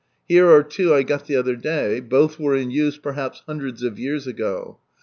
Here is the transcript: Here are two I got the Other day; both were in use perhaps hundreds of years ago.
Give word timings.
Here 0.27 0.47
are 0.49 0.63
two 0.63 0.95
I 0.95 1.03
got 1.03 1.27
the 1.27 1.35
Other 1.35 1.55
day; 1.55 1.99
both 1.99 2.39
were 2.39 2.55
in 2.55 2.71
use 2.71 2.97
perhaps 2.97 3.43
hundreds 3.45 3.83
of 3.83 3.99
years 3.99 4.25
ago. 4.25 4.79